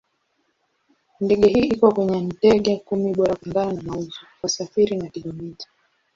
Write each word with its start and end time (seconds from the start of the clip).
Ndege 1.19 1.47
hii 1.47 1.67
iko 1.67 1.91
kwenye 1.93 2.21
ndege 2.21 2.77
kumi 2.77 3.13
bora 3.13 3.35
kulingana 3.35 3.71
na 3.73 3.81
mauzo, 3.81 4.19
wasafiri 4.41 4.97
na 4.97 5.09
kilomita. 5.09 5.67